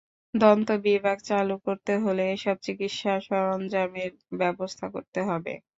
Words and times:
দন্ত 0.33 0.67
বিভাগ 0.85 1.17
চালু 1.29 1.55
করতে 1.65 1.93
হলে 2.03 2.23
এসব 2.35 2.57
চিকিৎসা 2.65 3.13
সরঞ্জামের 3.27 4.11
ব্যবস্থা 4.39 4.85
করতে 4.93 5.19
হবে। 5.29 5.53